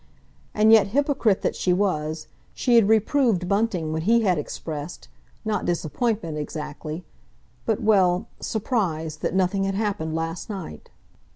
And 0.55 0.71
yet 0.71 0.87
hypocrite 0.97 1.43
that 1.43 1.55
she 1.55 1.71
was, 1.71 2.25
she 2.55 2.73
had 2.73 2.89
reproved 2.89 3.47
Bunting 3.47 3.93
when 3.93 4.01
he 4.01 4.21
had 4.21 4.39
expressed, 4.39 5.09
not 5.45 5.63
disappointment 5.63 6.39
exactly—but, 6.39 7.83
well, 7.83 8.27
surprise, 8.39 9.17
that 9.17 9.35
nothing 9.35 9.65
had 9.65 9.75
happened 9.75 10.15
last 10.15 10.49
night. 10.49 10.89